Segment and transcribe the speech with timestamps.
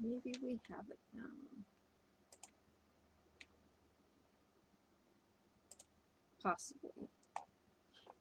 [0.00, 1.22] Maybe we have it now.
[6.42, 7.08] Possibly.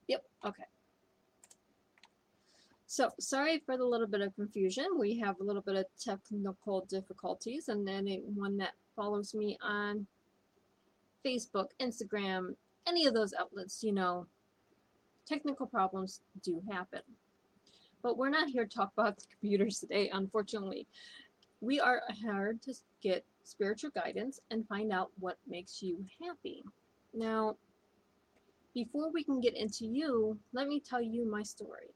[0.08, 0.64] Yep, okay.
[2.86, 4.86] So, sorry for the little bit of confusion.
[4.98, 10.08] We have a little bit of technical difficulties, and then anyone that follows me on
[11.26, 12.56] Facebook, Instagram,
[12.88, 14.26] any of those outlets, you know,
[15.28, 17.02] technical problems do happen.
[18.02, 20.88] But we're not here to talk about the computers today, unfortunately.
[21.62, 26.64] We are here to get spiritual guidance and find out what makes you happy.
[27.14, 27.58] Now,
[28.74, 31.94] before we can get into you, let me tell you my story.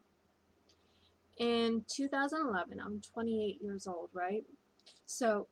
[1.38, 4.44] In 2011, I'm 28 years old, right?
[5.06, 5.48] So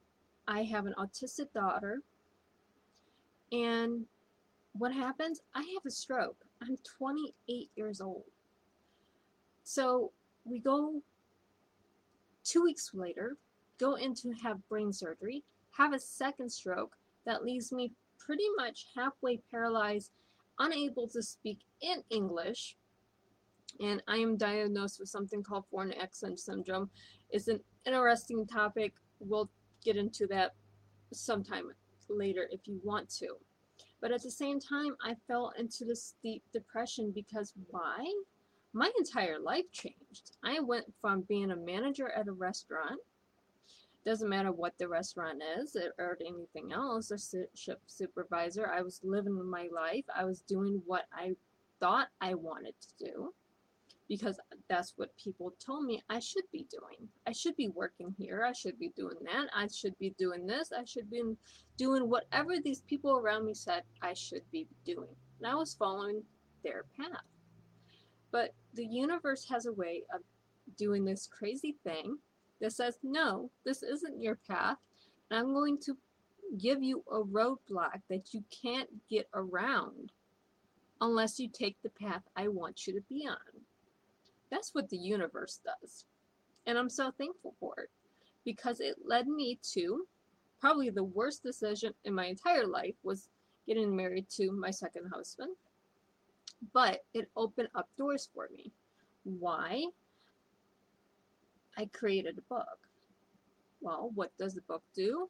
[0.48, 2.02] I have an autistic daughter.
[3.52, 4.05] And
[4.74, 5.41] what happens?
[5.55, 6.38] I have a stroke.
[6.62, 8.24] I'm 28 years old.
[9.64, 10.12] So
[10.46, 11.02] we go
[12.44, 13.38] two weeks later,
[13.81, 18.88] go in to have brain surgery, have a second stroke that leaves me pretty much
[18.96, 20.12] halfway paralyzed,
[20.60, 22.77] unable to speak in English.
[23.79, 26.90] And I am diagnosed with something called foreign accent syndrome.
[27.32, 28.93] It's an interesting topic.
[29.20, 29.49] We'll
[29.84, 30.51] get into that
[31.12, 31.71] sometime
[32.10, 33.38] later if you want to.
[34.01, 38.05] But at the same time, I fell into this deep depression because why?
[38.73, 40.32] My entire life changed.
[40.43, 42.99] I went from being a manager at a restaurant,
[44.05, 47.18] doesn't matter what the restaurant is or anything else, a
[47.54, 48.68] shift supervisor.
[48.68, 50.05] I was living my life.
[50.16, 51.34] I was doing what I
[51.80, 53.34] thought I wanted to do
[54.10, 57.07] because that's what people told me I should be doing.
[57.27, 58.44] I should be working here.
[58.46, 59.48] I should be doing that.
[59.55, 60.72] I should be doing this.
[60.77, 61.22] I should be
[61.77, 65.16] doing whatever these people around me said I should be doing.
[65.40, 66.24] And I was following
[66.63, 67.24] their path.
[68.31, 70.22] But the universe has a way of
[70.78, 72.18] doing this crazy thing
[72.62, 74.78] that says, no, this isn't your path.
[75.29, 75.97] And I'm going to
[76.59, 80.11] give you a roadblock that you can't get around
[81.01, 83.38] unless you take the path I want you to be on.
[84.51, 86.05] That's what the universe does.
[86.67, 87.89] And I'm so thankful for it
[88.45, 90.05] because it led me to
[90.59, 93.29] probably the worst decision in my entire life was
[93.66, 95.51] getting married to my second husband.
[96.73, 98.71] But it opened up doors for me.
[99.23, 99.85] Why?
[101.77, 102.65] I created a book.
[103.81, 105.29] Well, what does the book do?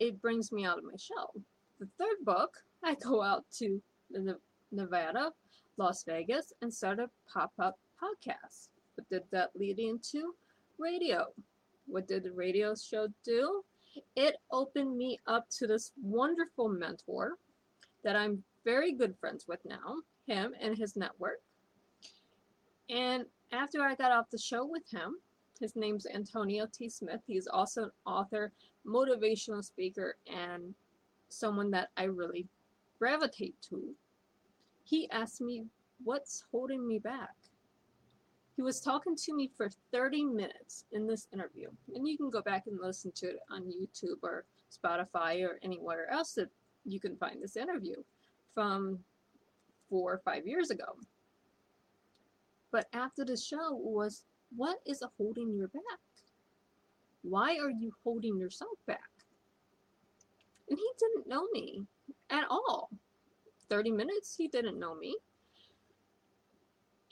[0.00, 1.32] It brings me out of my shell.
[1.78, 2.50] The third book,
[2.84, 3.80] I go out to
[4.72, 5.32] Nevada,
[5.76, 8.68] Las Vegas, and start a pop up podcast.
[8.94, 10.34] What did that lead into?
[10.78, 11.26] Radio.
[11.86, 13.62] What did the radio show do?
[14.16, 17.34] It opened me up to this wonderful mentor
[18.04, 19.96] that I'm very good friends with now,
[20.26, 21.40] him and his network.
[22.90, 25.16] And after I got off the show with him,
[25.60, 26.88] his name's Antonio T.
[26.88, 27.20] Smith.
[27.26, 28.52] He's also an author,
[28.86, 30.74] motivational speaker, and
[31.28, 32.46] someone that I really
[32.98, 33.94] gravitate to.
[34.84, 35.64] He asked me,
[36.04, 37.34] What's holding me back?
[38.54, 41.68] He was talking to me for 30 minutes in this interview.
[41.94, 46.10] And you can go back and listen to it on YouTube or Spotify or anywhere
[46.10, 46.48] else that
[46.84, 47.96] you can find this interview
[48.54, 48.98] from
[49.88, 50.96] four or five years ago.
[52.70, 54.24] But after the show was,
[54.56, 55.82] what is holding your back?
[57.22, 59.10] Why are you holding yourself back?
[60.68, 61.86] And he didn't know me
[62.30, 62.90] at all.
[63.68, 65.16] 30 minutes, he didn't know me.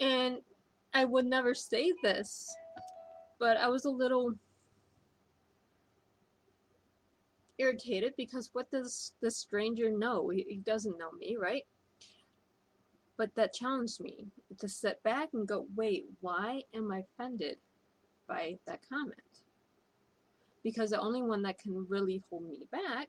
[0.00, 0.38] And
[0.94, 2.54] I would never say this,
[3.38, 4.34] but I was a little
[7.58, 10.28] irritated because what does the stranger know?
[10.28, 11.64] He doesn't know me, right?
[13.18, 14.26] But that challenged me
[14.58, 17.56] to sit back and go, wait, why am I offended
[18.28, 19.20] by that comment?
[20.62, 23.08] Because the only one that can really hold me back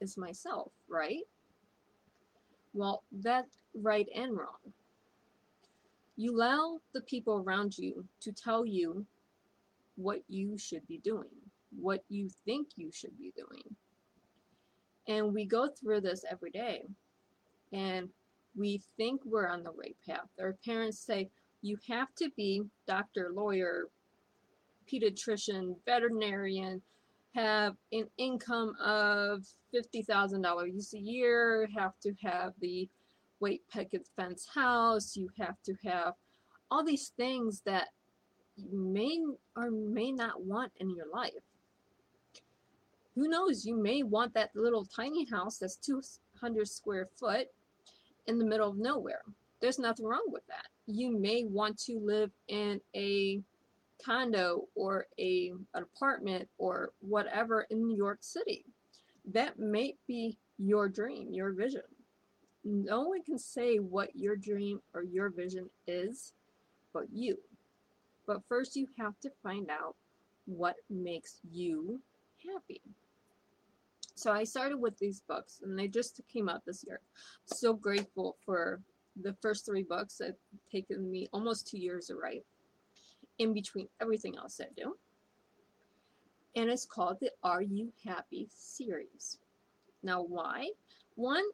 [0.00, 1.22] is myself, right?
[2.74, 4.72] Well, that's right and wrong.
[6.16, 9.06] You allow the people around you to tell you
[9.96, 11.30] what you should be doing,
[11.78, 13.64] what you think you should be doing.
[15.08, 16.82] And we go through this every day.
[17.72, 18.10] And
[18.56, 20.28] we think we're on the right path.
[20.40, 21.28] Our parents say,
[21.62, 23.88] you have to be doctor, lawyer,
[24.90, 26.80] pediatrician, veterinarian,
[27.34, 29.44] have an income of
[29.74, 32.88] $50,000 a year, have to have the
[33.38, 36.14] white picket fence house, you have to have
[36.70, 37.88] all these things that
[38.56, 39.18] you may
[39.54, 41.32] or may not want in your life.
[43.14, 47.48] Who knows, you may want that little tiny house that's 200 square foot
[48.26, 49.22] in the middle of nowhere.
[49.60, 50.66] There's nothing wrong with that.
[50.86, 53.40] You may want to live in a
[54.04, 58.64] condo or a an apartment or whatever in New York City.
[59.32, 61.82] That may be your dream, your vision.
[62.64, 66.32] No one can say what your dream or your vision is
[66.92, 67.36] but you.
[68.26, 69.96] But first you have to find out
[70.46, 72.00] what makes you
[72.44, 72.80] happy.
[74.16, 77.00] So I started with these books and they just came out this year.
[77.44, 78.80] So grateful for
[79.22, 80.20] the first three books.
[80.20, 80.40] It's
[80.72, 82.44] taken me almost two years to write
[83.38, 84.96] in between everything else I do.
[86.56, 89.36] And it's called the Are You Happy series.
[90.02, 90.70] Now, why?
[91.16, 91.44] One,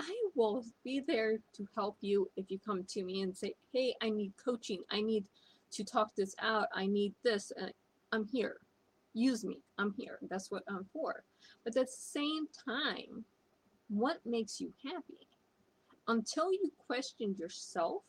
[0.00, 3.94] I will be there to help you if you come to me and say, hey,
[4.02, 4.82] I need coaching.
[4.90, 5.24] I need
[5.70, 6.66] to talk this out.
[6.74, 7.52] I need this.
[7.56, 7.72] And
[8.10, 8.58] I'm here.
[9.14, 9.62] Use me.
[9.78, 10.18] I'm here.
[10.28, 11.24] That's what I'm for.
[11.64, 13.24] But at the same time,
[13.88, 15.26] what makes you happy?
[16.06, 18.02] Until you question yourself,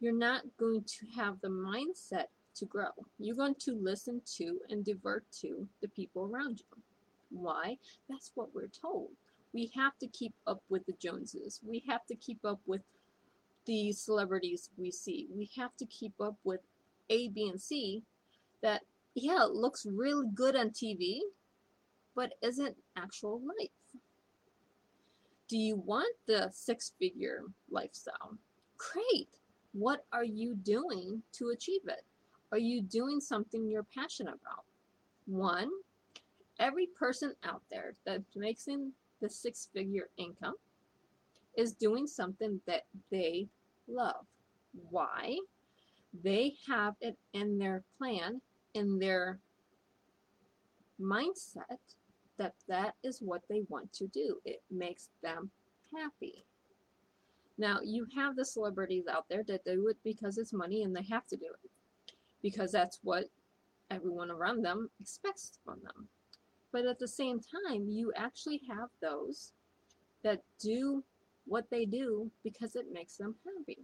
[0.00, 2.26] you're not going to have the mindset
[2.56, 2.90] to grow.
[3.18, 6.82] You're going to listen to and divert to the people around you.
[7.30, 7.78] Why?
[8.08, 9.10] That's what we're told.
[9.52, 11.60] We have to keep up with the Joneses.
[11.66, 12.82] We have to keep up with
[13.66, 15.28] the celebrities we see.
[15.34, 16.60] We have to keep up with
[17.10, 18.02] A, B, and C
[18.62, 18.82] that,
[19.14, 21.20] yeah, it looks really good on TV,
[22.14, 23.70] but isn't actual life.
[25.48, 28.38] Do you want the six figure lifestyle?
[28.78, 29.28] Great.
[29.72, 32.04] What are you doing to achieve it?
[32.52, 34.64] Are you doing something you're passionate about?
[35.26, 35.70] One,
[36.58, 40.54] every person out there that makes in the six figure income
[41.56, 43.46] is doing something that they
[43.88, 44.26] love.
[44.90, 45.36] Why?
[46.22, 48.40] They have it in their plan,
[48.74, 49.38] in their
[51.00, 51.78] mindset,
[52.38, 54.38] that that is what they want to do.
[54.44, 55.50] It makes them
[55.94, 56.44] happy.
[57.58, 61.06] Now, you have the celebrities out there that do it because it's money and they
[61.10, 61.70] have to do it
[62.42, 63.26] because that's what
[63.90, 66.08] everyone around them expects from them.
[66.72, 69.52] But at the same time, you actually have those
[70.24, 71.04] that do
[71.44, 73.78] what they do because it makes them happy.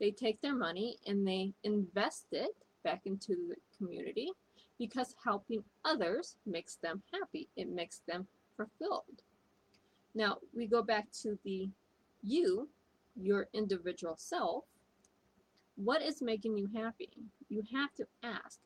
[0.00, 2.54] They take their money and they invest it
[2.84, 4.30] back into the community
[4.78, 7.48] because helping others makes them happy.
[7.56, 8.26] It makes them
[8.56, 9.22] fulfilled.
[10.14, 11.68] Now, we go back to the
[12.22, 12.68] you
[13.16, 14.64] your individual self,
[15.76, 17.10] what is making you happy?
[17.48, 18.60] You have to ask,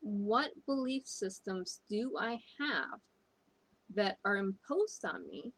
[0.00, 3.00] what belief systems do I have
[3.94, 5.52] that are imposed on me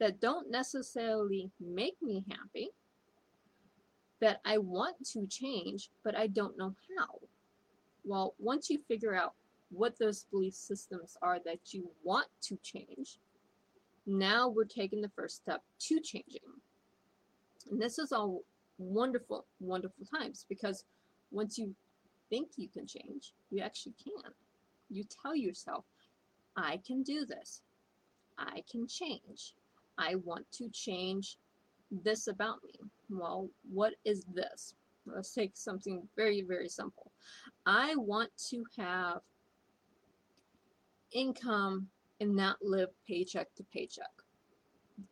[0.00, 2.70] that don't necessarily make me happy,
[4.20, 7.18] that I want to change, but I don't know how?
[8.04, 9.34] Well, once you figure out
[9.70, 13.18] what those belief systems are that you want to change,
[14.06, 16.40] now we're taking the first step to changing.
[17.70, 18.42] And this is all
[18.78, 20.84] wonderful, wonderful times because
[21.30, 21.74] once you
[22.30, 24.32] think you can change, you actually can.
[24.90, 25.84] You tell yourself,
[26.56, 27.62] I can do this.
[28.38, 29.54] I can change.
[29.98, 31.36] I want to change
[31.90, 32.78] this about me.
[33.10, 34.74] Well, what is this?
[35.06, 37.12] Let's take something very, very simple.
[37.66, 39.20] I want to have
[41.12, 41.88] income
[42.20, 44.10] and not live paycheck to paycheck.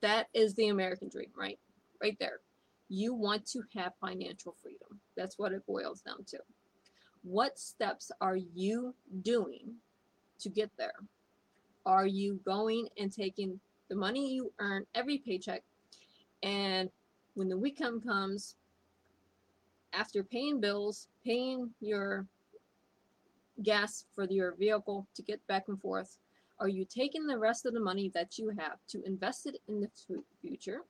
[0.01, 1.59] That is the American dream, right?
[2.03, 2.41] right there.
[2.89, 5.01] You want to have financial freedom.
[5.17, 6.39] That's what it boils down to.
[7.23, 9.77] What steps are you doing
[10.41, 10.95] to get there?
[11.87, 15.63] Are you going and taking the money you earn every paycheck
[16.43, 16.91] and
[17.35, 18.57] when the weekend comes,
[19.93, 22.27] after paying bills, paying your
[23.63, 26.19] gas for your vehicle to get back and forth,
[26.59, 29.81] are you taking the rest of the money that you have to invest it in
[29.81, 29.91] the
[30.41, 30.83] future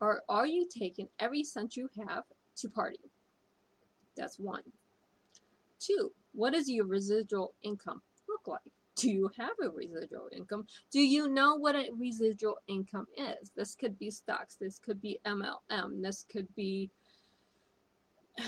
[0.00, 2.24] or are you taking every cent you have
[2.56, 3.10] to party?
[4.16, 4.62] That's one.
[5.80, 8.60] Two, what does your residual income look like?
[8.98, 10.66] Do you have a residual income?
[10.90, 13.50] Do you know what a residual income is?
[13.56, 16.90] This could be stocks, this could be MLM, this could be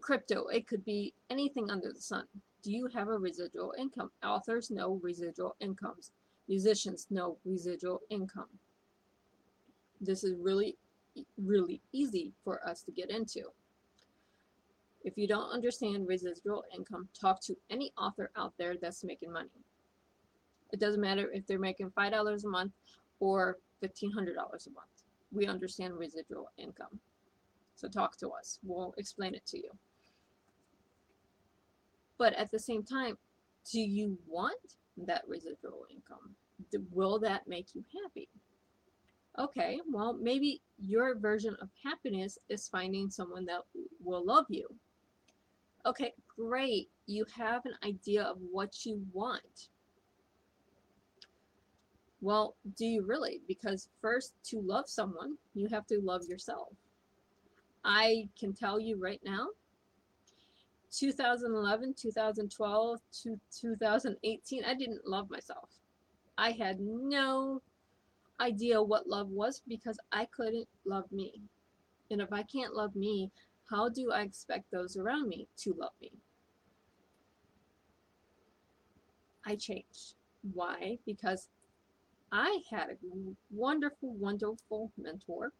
[0.00, 2.24] crypto, it could be anything under the sun.
[2.62, 4.10] Do you have a residual income?
[4.24, 6.10] Authors know residual incomes.
[6.48, 8.48] Musicians know residual income
[10.00, 10.76] this is really,
[11.36, 13.42] really easy for us to get into.
[15.08, 19.48] If you don't understand residual income, talk to any author out there that's making money.
[20.70, 22.72] It doesn't matter if they're making $5 a month
[23.18, 24.96] or $1,500 a month.
[25.32, 27.00] We understand residual income.
[27.74, 28.58] So talk to us.
[28.62, 29.70] We'll explain it to you.
[32.18, 33.16] But at the same time,
[33.72, 34.60] do you want
[35.06, 36.34] that residual income?
[36.92, 38.28] Will that make you happy?
[39.38, 43.60] okay, well, maybe your version of happiness is finding someone that
[44.02, 44.66] will love you.
[45.86, 46.88] Okay, great.
[47.06, 49.68] You have an idea of what you want.
[52.20, 53.40] Well, do you really?
[53.46, 56.68] Because first, to love someone, you have to love yourself.
[57.84, 59.48] I can tell you right now,
[60.90, 65.70] 2011, 2012, to 2018, I didn't love myself.
[66.36, 67.62] I had no
[68.40, 71.40] idea what love was because I couldn't love me.
[72.10, 73.30] And if I can't love me,
[73.70, 76.12] how do I expect those around me to love me?
[79.44, 80.14] I changed.
[80.52, 80.98] Why?
[81.06, 81.48] Because
[82.32, 82.96] I had a
[83.50, 85.52] wonderful, wonderful mentor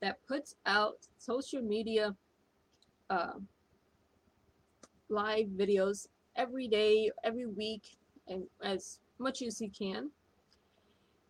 [0.00, 2.14] that puts out social media
[3.10, 3.32] uh,
[5.08, 7.82] live videos every day, every week,
[8.28, 10.10] and as much as he can.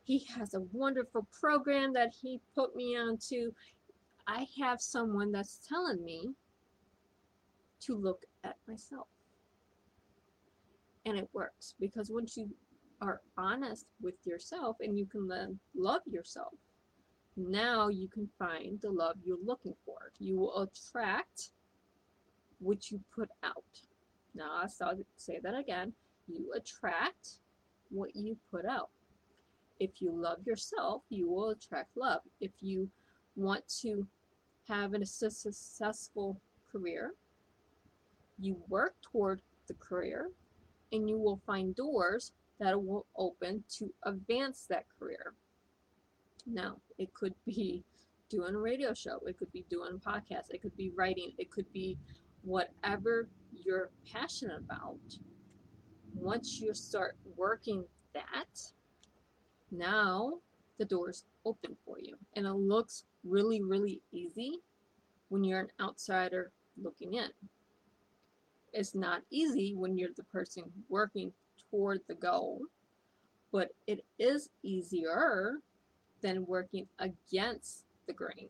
[0.04, 3.52] He has a wonderful program that he put me onto.
[4.28, 6.28] I have someone that's telling me
[7.80, 9.08] to look at myself.
[11.06, 12.50] And it works because once you
[13.00, 16.52] are honest with yourself and you can then love yourself,
[17.38, 20.12] now you can find the love you're looking for.
[20.18, 21.50] You will attract
[22.58, 23.64] what you put out.
[24.34, 25.94] Now, I'll say that again.
[26.26, 27.38] You attract
[27.90, 28.90] what you put out.
[29.80, 32.20] If you love yourself, you will attract love.
[32.40, 32.90] If you
[33.36, 34.06] want to
[34.68, 37.14] have a successful career,
[38.38, 40.30] you work toward the career
[40.92, 45.34] and you will find doors that will open to advance that career.
[46.46, 47.84] Now, it could be
[48.28, 51.50] doing a radio show, it could be doing a podcast, it could be writing, it
[51.50, 51.96] could be
[52.42, 54.98] whatever you're passionate about.
[56.14, 57.84] Once you start working
[58.14, 58.60] that,
[59.70, 60.38] now
[60.78, 62.16] the door's open for you.
[62.34, 64.58] And it looks really, really easy
[65.28, 67.28] when you're an outsider looking in.
[68.72, 71.32] It's not easy when you're the person working
[71.70, 72.60] toward the goal,
[73.52, 75.54] but it is easier
[76.20, 78.48] than working against the grain.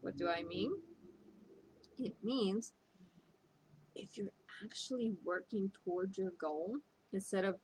[0.00, 0.72] What do I mean?
[1.98, 2.72] It means
[3.94, 4.32] if you're
[4.64, 6.76] actually working towards your goal
[7.12, 7.56] instead of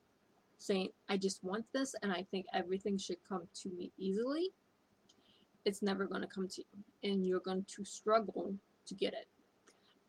[0.59, 4.51] saying, I just want this and I think everything should come to me easily,
[5.65, 8.55] it's never going to come to you and you're going to struggle
[8.87, 9.27] to get it.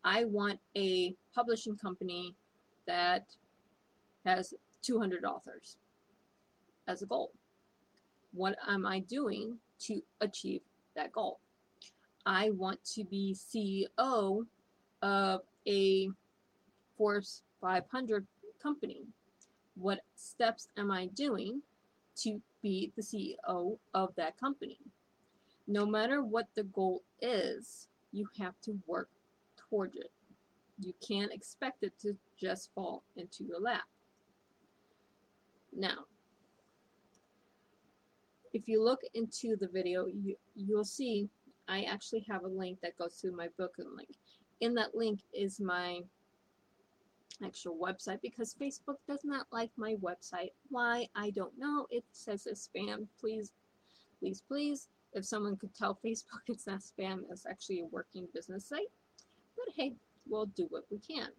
[0.03, 2.35] I want a publishing company
[2.87, 3.25] that
[4.25, 5.77] has 200 authors
[6.87, 7.31] as a goal.
[8.33, 10.61] What am I doing to achieve
[10.95, 11.39] that goal?
[12.25, 14.45] I want to be CEO
[15.01, 16.09] of a
[16.97, 18.25] Forbes 500
[18.61, 19.03] company.
[19.75, 21.61] What steps am I doing
[22.17, 24.77] to be the CEO of that company?
[25.67, 29.09] No matter what the goal is, you have to work
[29.55, 30.11] towards it.
[30.79, 33.83] You can't expect it to just fall into your lap.
[35.75, 36.05] Now,
[38.53, 41.29] if you look into the video, you, you'll see
[41.67, 44.09] I actually have a link that goes to my book and link.
[44.59, 46.01] In that link is my
[47.43, 50.51] actual website because Facebook does not like my website.
[50.69, 51.07] Why?
[51.15, 51.87] I don't know.
[51.89, 53.07] It says it's spam.
[53.19, 53.51] Please,
[54.19, 54.87] please, please.
[55.13, 58.91] If someone could tell Facebook it's not spam, it's actually a working business site.
[59.55, 59.93] But hey,
[60.27, 61.29] we'll do what we can.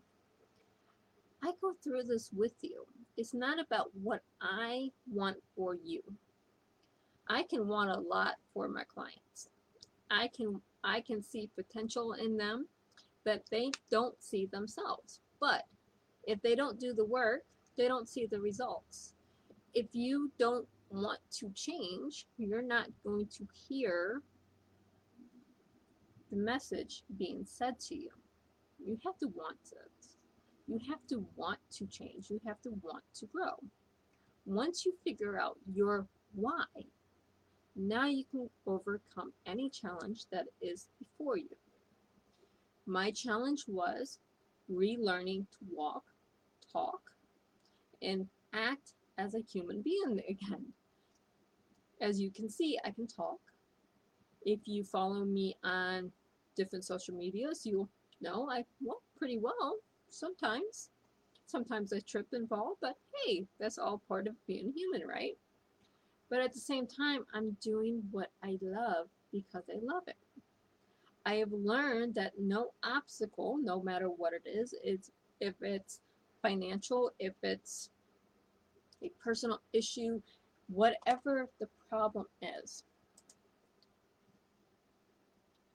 [1.42, 2.86] I go through this with you.
[3.16, 6.02] It's not about what I want for you.
[7.28, 9.48] I can want a lot for my clients.
[10.10, 12.66] I can I can see potential in them
[13.24, 15.20] that they don't see themselves.
[15.40, 15.64] But
[16.26, 17.42] if they don't do the work,
[17.76, 19.14] they don't see the results.
[19.72, 24.22] If you don't want to change, you're not going to hear
[26.30, 28.10] the message being said to you.
[28.84, 30.06] You have to want it.
[30.66, 32.30] You have to want to change.
[32.30, 33.56] You have to want to grow.
[34.46, 36.64] Once you figure out your why,
[37.76, 41.56] now you can overcome any challenge that is before you.
[42.86, 44.18] My challenge was
[44.70, 46.04] relearning to walk,
[46.72, 47.00] talk,
[48.02, 50.66] and act as a human being again.
[52.00, 53.38] As you can see, I can talk.
[54.44, 56.12] If you follow me on
[56.56, 57.88] different social medias, you'll
[58.20, 59.76] know I walk pretty well
[60.10, 60.90] sometimes.
[61.46, 65.36] Sometimes I trip and fall, but hey, that's all part of being human, right?
[66.30, 70.16] But at the same time, I'm doing what I love because I love it.
[71.26, 75.10] I have learned that no obstacle, no matter what it is, is
[75.40, 76.00] if it's
[76.42, 77.90] financial, if it's
[79.02, 80.20] a personal issue,
[80.68, 82.82] whatever the problem is,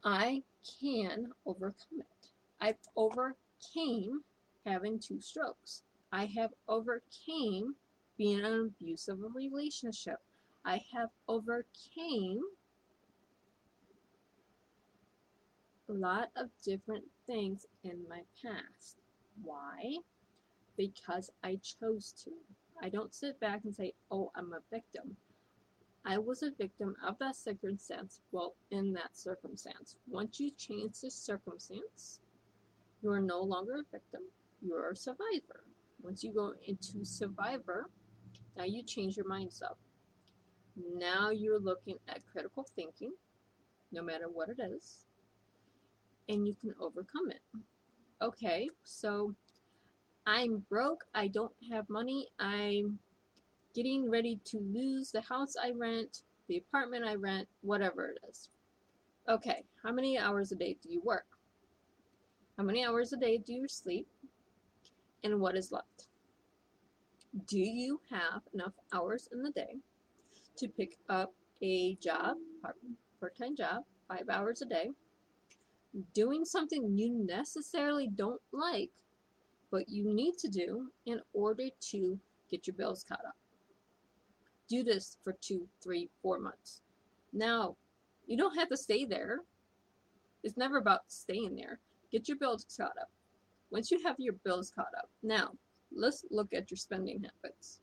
[0.03, 0.43] I
[0.81, 2.27] can overcome it.
[2.59, 4.21] I've overcame
[4.65, 5.83] having two strokes.
[6.11, 7.75] I have overcame
[8.17, 10.17] being in an abusive relationship.
[10.65, 12.41] I have overcame
[15.87, 18.97] a lot of different things in my past.
[19.41, 19.95] Why?
[20.75, 22.31] Because I chose to.
[22.81, 25.15] I don't sit back and say, oh, I'm a victim.
[26.05, 28.21] I was a victim of that circumstance.
[28.31, 29.95] Well, in that circumstance.
[30.07, 32.19] Once you change the circumstance,
[33.01, 34.21] you are no longer a victim.
[34.61, 35.63] You are a survivor.
[36.01, 37.89] Once you go into survivor,
[38.57, 39.75] now you change your mindset.
[40.95, 43.11] Now you're looking at critical thinking,
[43.91, 45.05] no matter what it is,
[46.29, 47.41] and you can overcome it.
[48.21, 49.33] Okay, so
[50.25, 52.99] I'm broke, I don't have money, I'm
[53.73, 58.49] getting ready to lose the house I rent, the apartment I rent, whatever it is.
[59.27, 61.25] Okay, how many hours a day do you work?
[62.57, 64.07] How many hours a day do you sleep?
[65.23, 66.07] And what is left?
[67.47, 69.77] Do you have enough hours in the day
[70.57, 72.37] to pick up a job,
[73.19, 74.89] part-time job, five hours a day,
[76.13, 78.89] doing something you necessarily don't like,
[79.71, 83.35] but you need to do in order to get your bills caught up.
[84.69, 86.81] Do this for two, three, four months.
[87.33, 87.75] Now,
[88.27, 89.39] you don't have to stay there.
[90.43, 91.79] It's never about staying there.
[92.11, 93.09] Get your bills caught up.
[93.71, 95.51] Once you have your bills caught up, now
[95.91, 97.79] let's look at your spending habits.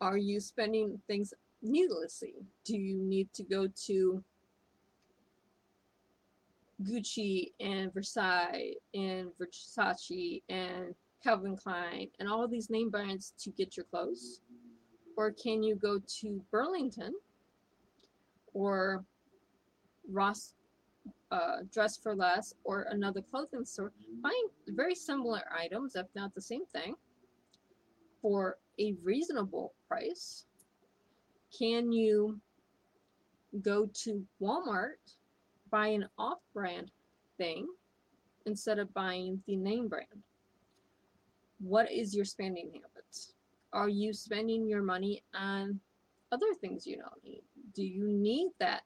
[0.00, 1.32] Are you spending things
[1.62, 2.34] needlessly?
[2.64, 4.22] Do you need to go to
[6.82, 13.76] Gucci and Versailles and Versace and Calvin Klein and all these name brands to get
[13.76, 14.40] your clothes?
[15.16, 17.14] Or can you go to Burlington
[18.52, 19.04] or
[20.10, 20.54] Ross
[21.30, 23.92] uh, Dress for Less or another clothing store,
[24.22, 26.94] find very similar items, if not the same thing,
[28.22, 30.44] for a reasonable price.
[31.56, 32.40] Can you
[33.62, 35.14] go to Walmart,
[35.70, 36.90] buy an off brand
[37.38, 37.66] thing
[38.44, 40.22] instead of buying the name brand?
[41.58, 43.32] What is your spending habits?
[43.76, 45.80] Are you spending your money on
[46.32, 47.42] other things you don't need?
[47.74, 48.84] Do you need that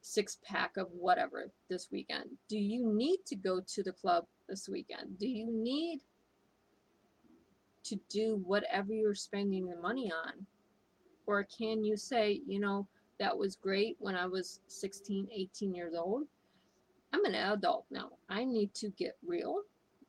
[0.00, 2.26] six pack of whatever this weekend?
[2.48, 5.18] Do you need to go to the club this weekend?
[5.18, 5.98] Do you need
[7.82, 10.46] to do whatever you're spending the money on?
[11.26, 12.86] Or can you say, you know,
[13.18, 16.28] that was great when I was 16, 18 years old.
[17.12, 18.10] I'm an adult now.
[18.28, 19.62] I need to get real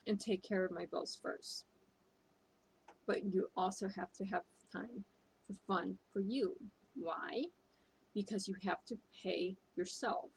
[0.06, 1.66] and take care of my bills first.
[3.10, 5.04] But you also have to have time
[5.48, 6.56] for fun for you.
[6.94, 7.46] Why?
[8.14, 10.30] Because you have to pay yourself.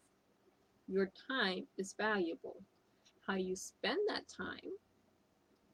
[0.89, 2.63] Your time is valuable.
[3.27, 4.73] How you spend that time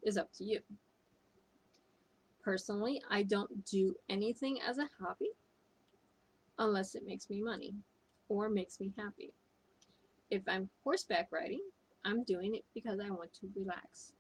[0.03, 0.59] is up to you.
[2.43, 5.31] Personally, I don't do anything as a hobby
[6.59, 7.75] unless it makes me money
[8.29, 9.33] or makes me happy.
[10.33, 11.63] If I'm horseback riding,
[12.05, 14.15] I'm doing it because I want to relax.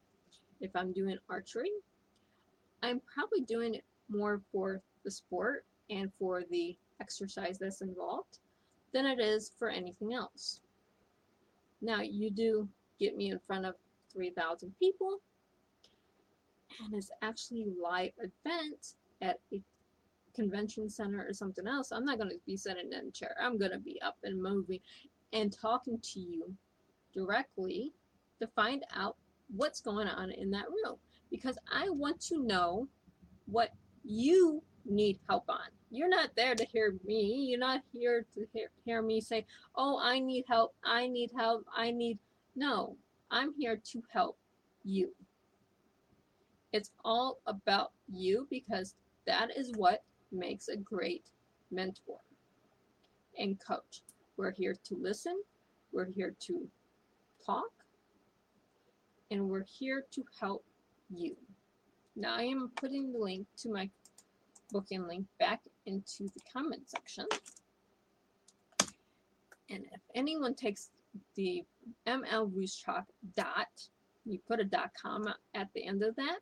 [0.60, 1.72] If I'm doing archery,
[2.82, 8.38] I'm probably doing it more for the sport and for the exercise that's involved
[8.92, 10.60] than it is for anything else.
[11.80, 13.74] Now, you do get me in front of
[14.12, 15.20] 3,000 people,
[16.84, 19.60] and it's actually live event at a
[20.38, 23.34] convention center or something else, I'm not going to be sitting in a chair.
[23.42, 24.78] I'm going to be up and moving
[25.32, 26.54] and talking to you
[27.12, 27.92] directly
[28.40, 29.16] to find out
[29.56, 30.96] what's going on in that room
[31.30, 32.88] because I want to know
[33.46, 33.72] what
[34.04, 35.68] you need help on.
[35.90, 37.46] You're not there to hear me.
[37.48, 40.74] You're not here to hear, hear me say, oh, I need help.
[40.84, 41.64] I need help.
[41.74, 42.18] I need.
[42.56, 42.96] No,
[43.30, 44.36] I'm here to help
[44.84, 45.14] you.
[46.72, 48.94] It's all about you because
[49.26, 51.24] that is what makes a great
[51.70, 52.18] mentor
[53.38, 54.02] and coach.
[54.36, 55.40] We're here to listen.
[55.92, 56.68] We're here to
[57.44, 57.70] talk.
[59.30, 60.64] And we're here to help
[61.14, 61.36] you.
[62.16, 63.88] Now I am putting the link to my
[64.70, 67.26] booking link back into the comment section.
[69.70, 70.90] And if anyone takes
[71.36, 71.64] the
[72.06, 72.50] ML
[73.36, 73.68] dot,
[74.24, 76.38] you put a dot com at the end of that,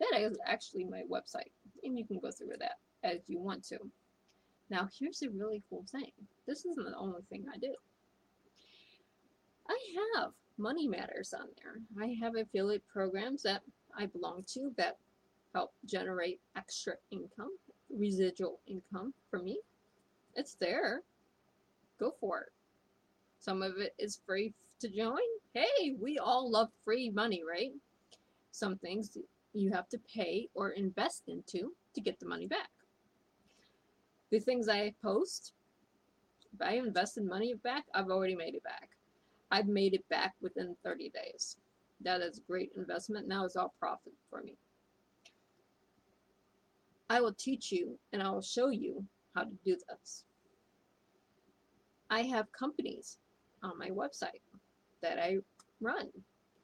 [0.00, 1.50] that is actually my website.
[1.84, 3.78] And you can go through that as you want to.
[4.70, 6.12] Now here's a really cool thing.
[6.46, 7.74] This isn't the only thing I do.
[9.68, 9.78] I
[10.16, 11.80] have Money Matters on there.
[12.02, 13.62] I have affiliate programs that
[13.96, 14.96] I belong to that
[15.54, 17.50] help generate extra income,
[17.90, 19.60] residual income for me.
[20.34, 21.02] It's there.
[21.98, 22.52] Go for it.
[23.40, 25.18] Some of it is free to join,
[25.52, 27.72] Hey, we all love free money, right?
[28.52, 29.16] Some things
[29.52, 32.70] you have to pay or invest into to get the money back.
[34.30, 35.52] The things I post,
[36.54, 38.90] if I invested money back, I've already made it back.
[39.50, 41.56] I've made it back within 30 days.
[42.02, 43.28] That is a great investment.
[43.28, 44.56] Now it's all profit for me.
[47.08, 50.24] I will teach you and I will show you how to do this.
[52.08, 53.18] I have companies
[53.62, 54.40] on my website
[55.02, 55.38] that I
[55.80, 56.08] run.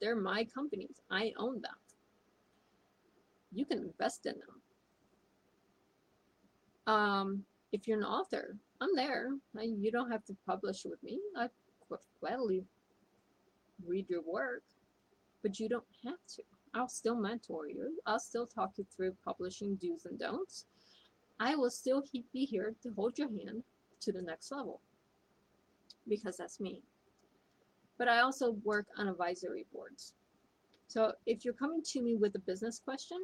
[0.01, 1.01] They're my companies.
[1.11, 1.75] I own them.
[3.53, 4.61] You can invest in them.
[6.93, 9.29] Um, if you're an author, I'm there.
[9.59, 11.19] You don't have to publish with me.
[11.35, 11.49] I
[12.19, 12.63] gladly
[13.85, 14.63] read your work,
[15.47, 16.43] but you don't have to.
[16.73, 17.97] I'll still mentor you.
[18.05, 20.65] I'll still talk you through publishing do's and don'ts.
[21.39, 23.63] I will still be here to hold your hand
[24.01, 24.81] to the next level
[26.09, 26.81] because that's me.
[27.97, 30.15] But I also work on advisory boards.
[30.89, 33.19] So if you're coming to me with a business question,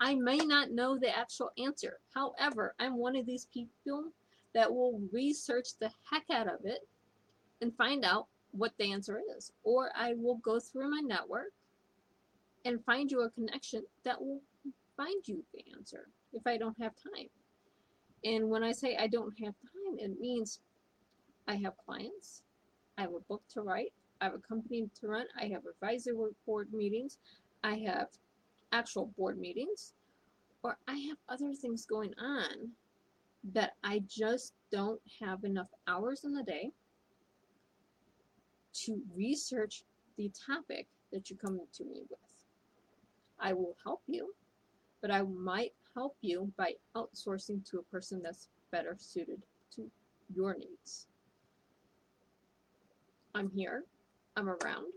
[0.00, 1.98] I may not know the actual answer.
[2.14, 4.04] However, I'm one of these people
[4.54, 6.88] that will research the heck out of it
[7.60, 9.50] and find out what the answer is.
[9.64, 11.52] Or I will go through my network
[12.64, 14.40] and find you a connection that will
[14.96, 17.28] find you the answer if I don't have time.
[18.24, 20.60] And when I say I don't have time, it means
[21.48, 22.42] I have clients,
[22.96, 26.14] I have a book to write, I have a company to run, I have advisory
[26.46, 27.18] board meetings,
[27.64, 28.08] I have
[28.72, 29.92] actual board meetings,
[30.62, 32.70] or I have other things going on
[33.52, 36.70] that I just don't have enough hours in the day
[38.84, 39.82] to research
[40.16, 42.18] the topic that you come to me with.
[43.38, 44.32] I will help you,
[45.00, 49.42] but I might help you by outsourcing to a person that's better suited
[49.76, 49.90] to
[50.34, 51.06] your needs.
[53.34, 53.84] I'm here,
[54.36, 54.92] I'm around,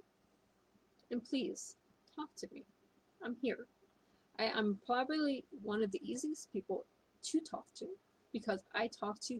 [1.12, 1.76] and please
[2.16, 2.64] talk to me.
[3.24, 3.68] I'm here.
[4.38, 6.86] I, I'm probably one of the easiest people
[7.24, 7.88] to talk to
[8.34, 9.40] because I talk to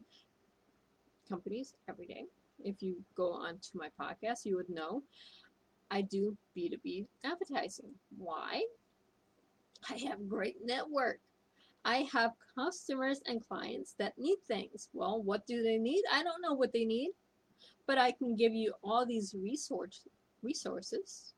[1.28, 2.26] companies every day.
[2.64, 5.04] If you go on to my podcast, you would know
[5.92, 7.92] I do B2B advertising.
[8.18, 8.64] Why?
[9.90, 11.20] I have great network.
[11.84, 14.90] I have customers and clients that need things.
[14.94, 16.04] Well, what do they need?
[16.12, 17.12] I don't know what they need,
[17.86, 20.02] but I can give you all these resource
[20.42, 21.34] resources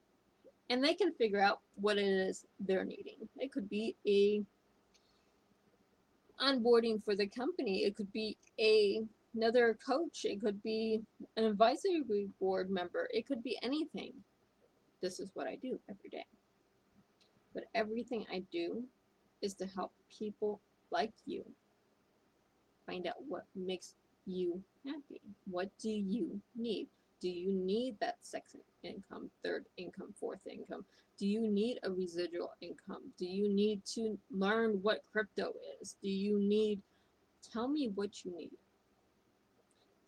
[0.70, 3.28] and they can figure out what it is they're needing.
[3.38, 4.44] It could be a
[6.42, 7.84] onboarding for the company.
[7.84, 9.02] It could be a
[9.36, 10.26] another coach.
[10.26, 11.02] It could be
[11.36, 12.04] an advisory
[12.40, 13.08] board member.
[13.12, 14.14] It could be anything.
[15.02, 16.26] This is what I do every day.
[17.54, 18.84] But everything I do
[19.42, 20.62] is to help people
[20.92, 21.44] like you
[22.86, 25.22] find out what makes you happy.
[25.46, 26.88] What do you need?
[27.22, 30.86] Do you need that second income, third income, fourth income?
[31.18, 33.12] Do you need a residual income?
[33.18, 35.96] Do you need to learn what crypto is?
[36.02, 36.80] Do you need,
[37.52, 38.52] tell me what you need.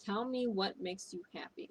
[0.03, 1.69] Tell me what makes you happy.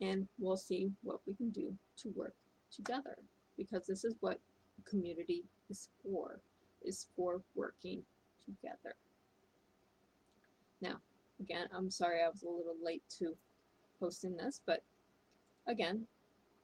[0.00, 2.34] And we'll see what we can do to work
[2.74, 3.18] together
[3.56, 4.40] because this is what
[4.88, 6.40] community is for,
[6.82, 8.02] is for working
[8.44, 8.94] together.
[10.80, 10.96] Now,
[11.40, 13.36] again, I'm sorry I was a little late to
[13.98, 14.82] posting this, but
[15.66, 16.06] again,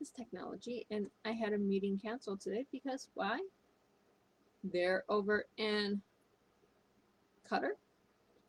[0.00, 3.40] it's technology, and I had a meeting canceled today because why?
[4.64, 6.00] They're over in
[7.50, 7.72] Qatar,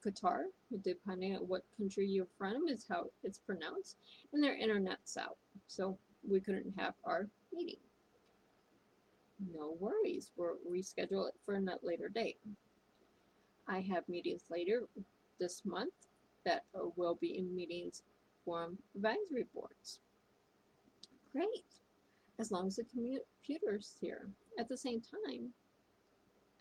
[0.05, 0.43] Qatar,
[0.83, 3.97] depending on what country you're from, is how it's pronounced,
[4.33, 7.79] and their internet's out, so we couldn't have our meeting.
[9.53, 12.39] No worries, we'll reschedule it for a later date.
[13.67, 14.83] I have meetings later
[15.39, 15.93] this month
[16.45, 16.63] that
[16.95, 18.03] will be in meetings
[18.45, 19.99] form advisory boards.
[21.33, 21.65] Great,
[22.39, 24.29] as long as the computer's here.
[24.57, 25.49] At the same time,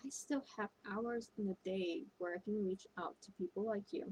[0.07, 3.93] I still have hours in the day where I can reach out to people like
[3.93, 4.05] you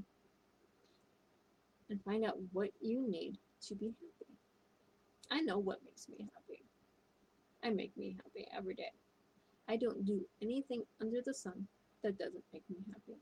[1.88, 4.33] and find out what you need to be happy.
[5.30, 6.64] I know what makes me happy.
[7.62, 8.90] I make me happy every day.
[9.68, 11.68] I don't do anything under the sun
[12.02, 13.20] that doesn't make me happy.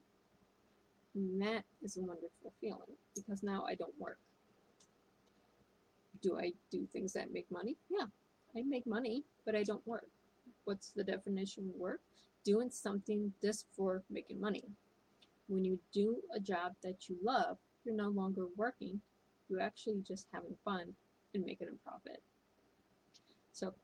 [1.14, 4.18] And that is a wonderful feeling because now I don't work.
[6.22, 7.76] Do I do things that make money?
[7.90, 8.06] Yeah,
[8.56, 10.06] I make money, but I don't work.
[10.64, 12.00] What's the definition of work?
[12.44, 14.64] Doing something just for making money.
[15.48, 19.00] When you do a job that you love, you're no longer working.
[19.48, 20.94] You're actually just having fun
[21.34, 22.22] and making a profit.
[23.52, 23.74] So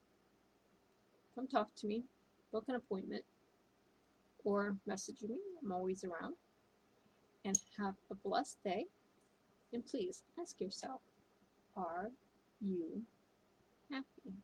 [1.35, 2.05] come talk to me,
[2.53, 3.25] book an appointment,
[4.45, 5.37] or message me.
[5.63, 6.35] I'm always around.
[7.45, 8.87] And have a blessed day.
[9.73, 11.01] And please ask yourself,
[11.77, 12.11] are
[12.61, 13.03] you
[13.91, 14.35] happy.